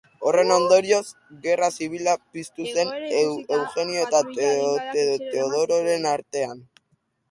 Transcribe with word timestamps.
Horren 0.29 0.53
ondorioz, 0.53 1.01
gerra 1.43 1.67
zibila 1.75 2.17
piztu 2.39 2.67
zen 2.73 2.91
Eugenio 3.21 4.09
eta 4.09 4.27
Teodosioren 4.91 6.15
artean. 6.19 6.71